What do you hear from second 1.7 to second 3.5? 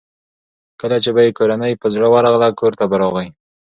په زړه ورغله کورته به راغی.